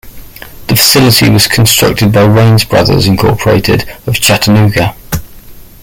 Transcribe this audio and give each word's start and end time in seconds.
The 0.65 0.75
facility 0.75 1.29
was 1.29 1.47
constructed 1.47 2.11
by 2.11 2.25
Raines 2.25 2.63
Brothers, 2.63 3.05
Incorporated 3.05 3.87
of 4.07 4.15
Chattanooga. 4.15 4.95